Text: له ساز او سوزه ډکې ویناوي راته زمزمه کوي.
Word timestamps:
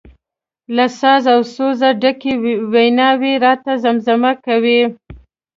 له 0.75 0.85
ساز 0.99 1.23
او 1.33 1.39
سوزه 1.55 1.89
ډکې 2.01 2.33
ویناوي 2.73 3.33
راته 3.45 3.71
زمزمه 3.83 4.31
کوي. 4.45 4.81